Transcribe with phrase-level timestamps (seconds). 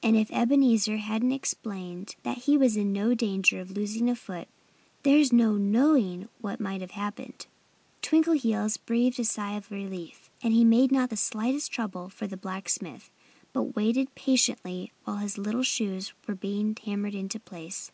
[0.00, 4.46] And if Ebenezer hadn't explained that he was in no danger of losing a foot
[5.02, 7.46] there's no knowing what might have happened.
[8.00, 12.36] Twinkleheels breathed a sigh of relief; and he made not the slightest trouble for the
[12.36, 13.10] blacksmith,
[13.52, 17.90] but waited patiently while his little shoes were being hammered into shape.